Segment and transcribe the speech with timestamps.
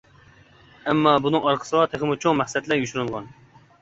[0.93, 3.29] ئەمما بۇنىڭ ئارقىسىغا تېخىمۇ چوڭ مەقسەتلەر يوشۇرۇنغان.